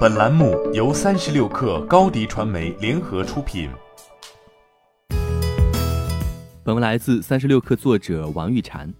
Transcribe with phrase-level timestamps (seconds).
[0.00, 3.70] 本栏目由三十六氪高低传媒联合出品。
[6.62, 8.92] 本文来自三十六氪作者王玉婵。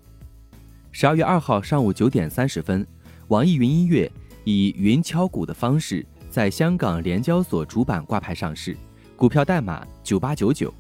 [0.91, 2.87] 十二月二号上午九点三十分，
[3.29, 4.11] 网易云音乐
[4.45, 8.75] 以云敲鼓的方式在香港联交所主板挂牌上市，
[9.17, 10.73] 股票代码九八九九。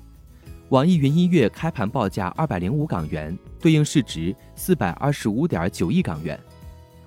[0.70, 6.40] 网易云音乐开盘报价二百零五港元，对应市值四百二十五点九亿港元。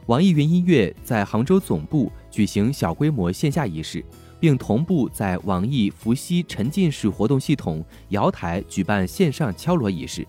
[0.07, 4.03] 网易云音乐在杭州总部举行小规模线下仪式，
[4.39, 10.27] 并同步在网易伏羲沉浸式活动系统瑶台举办线上敲锣仪式，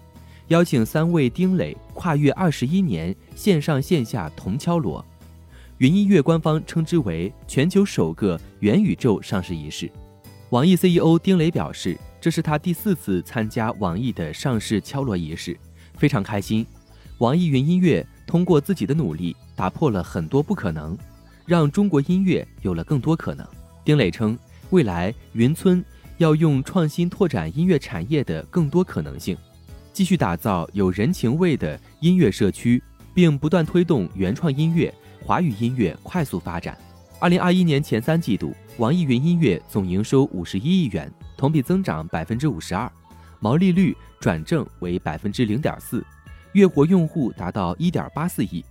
[0.48, 5.04] 邀请三位丁磊跨越二十一年线上线下同敲锣。
[5.78, 9.90] 云音乐官方称之为全球首个元宇宙上市仪式。
[10.50, 11.98] 网易 CEO 丁磊表示。
[12.24, 15.54] 这是他第四次参加网易的上市敲锣仪式，
[15.98, 16.66] 非常开心。
[17.18, 18.02] 网易云音乐
[18.34, 20.98] 通过自己的努力，打破了很多不可能，
[21.46, 23.46] 让中国音乐有了更多可能。
[23.84, 24.36] 丁磊称，
[24.70, 25.84] 未来云村
[26.16, 29.38] 要用创新拓展音乐产业的更多可能性，
[29.92, 32.82] 继续打造有人情味的音乐社区，
[33.14, 36.76] 并不断推动原创音乐、华语音乐快速发展。
[37.20, 41.08] 二零二一年前三季度，网易云音乐总营收五十一亿元。
[41.36, 42.90] 同比增长百分之五十二，
[43.38, 46.04] 毛利率转正为百分之零点四，
[46.54, 48.64] 月活用户达到一点八四亿，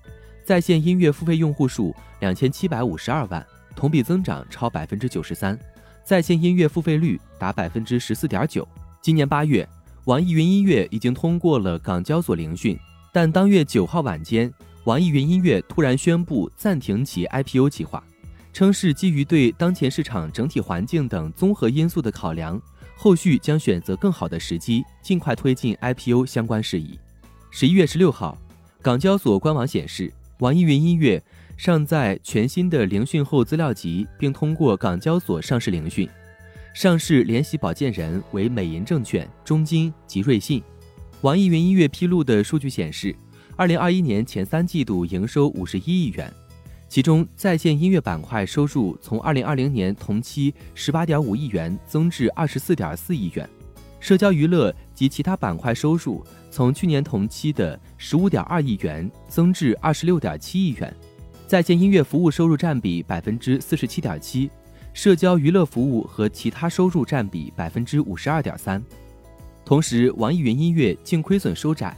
[0.46, 3.46] 在线音乐付费用户数两千七百五十二万，
[3.76, 5.60] 同比增长超百分之九十三，
[6.06, 8.66] 在线音乐付费率达百分之十四点九。
[9.02, 9.68] 今年八月，
[10.06, 12.80] 网易云音乐已经通过了港交所聆讯，
[13.12, 14.50] 但当月九号晚间，
[14.86, 18.02] 网易云音乐突然宣布暂停其 IPO 计划。
[18.54, 22.62] 称是基于对当前市场整体环境等综合因素的考量，
[22.96, 26.98] 后续将选择更好的时机，尽快推进 IPO 相关事宜。
[27.56, 28.36] 十一月十六号，
[28.82, 31.22] 港交所官网显示，网易云音乐
[31.56, 36.10] 尚在全新的聆讯后资料集，并通过港交所上市聆讯，
[36.74, 40.64] 上市联席保荐人为美银证券、中金及瑞信。
[41.22, 43.16] 网易云音乐披露的数据显示，
[43.56, 46.34] 二零二一年前三季度营收五十一亿元。
[46.90, 53.48] 其中，在线音乐板块收入从二零二零年同期十八点五亿元增至二十四点四亿元，
[54.04, 56.22] 社交娱乐及其他板块收入
[56.52, 60.94] 从去年同期的十五点二亿元增至二十六点七亿元，
[61.48, 64.52] 在线音乐服务收入占比百分之四十七点七，
[64.94, 68.84] 社交娱乐服务和其他收入占比百分之五十二点三。
[69.64, 71.96] 同时，网易云音乐净亏损收窄，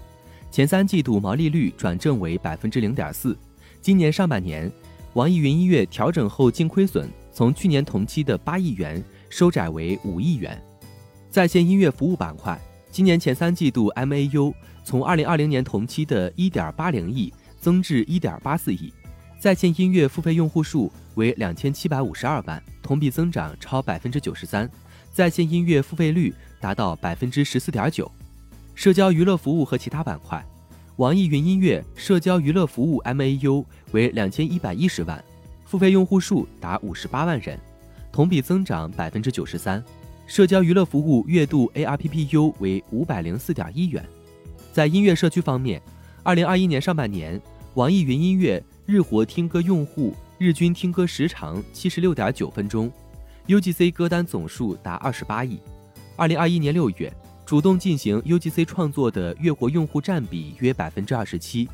[0.51, 3.35] 前三季度毛利率转正为百分之零点四，
[3.81, 4.71] 今年上半年。
[5.13, 10.61] 网易云音乐调整后净亏损从去年同期的八亿元收窄为五亿元。
[11.35, 12.57] 在线音乐服务板块，
[12.89, 14.53] 今年前三季度 MAU
[14.85, 18.93] 从二零二零年同期的一点八零亿增至一点八四亿，
[19.37, 24.71] 在线音乐付费用户数为两千七百五十二万，同比增长超百分之九十三，
[25.11, 28.09] 在线音乐付费率达到百分之十四点九。
[28.73, 30.41] 社交娱乐服务和其他板块。
[30.95, 35.21] 网易云音乐社交娱乐服务 MAU 为两千一百一十万，
[35.65, 37.59] 付费用户数达五十八万人，
[38.09, 39.83] 同比增长百分之九十三。
[40.27, 44.03] 社交娱乐服务月度 ARPPU 为五百零四点一元。
[44.73, 45.81] 在音乐社区方面，
[46.23, 47.39] 二零二一年上半年，
[47.75, 52.91] 网易云音乐日活听歌用户日均听歌时长七十六点九分钟
[53.47, 55.59] ，UGC 歌单总数达二十八亿。
[56.15, 57.11] 二零二一年六月。
[57.45, 61.69] 主动进行 UGC 创作的月活用户占比约百分之二十七，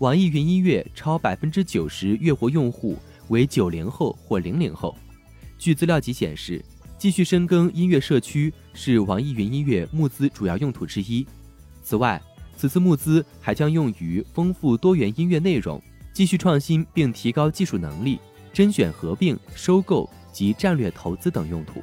[0.00, 2.96] 网易云音乐超百分之九十月活用户
[3.28, 4.96] 为九零后或零零后。
[5.58, 6.60] 据资料集显示，
[6.98, 11.26] 继续深耕音乐社区是网易云音乐募资主要用途之一。
[11.82, 12.20] 此外，
[12.56, 15.80] 此次募资还将用于丰富多元音乐内容、
[16.12, 18.18] 继续创新并提高技术能力、
[18.52, 21.82] 甄选合并、收购及战略投资等用途。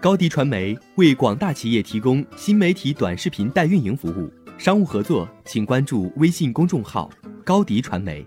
[0.00, 4.28] 高迪传媒为广大企业提供新媒体短视频代运营服务，
[4.58, 7.08] 商务合作请关注微信公众号
[7.46, 8.26] “高迪传媒”。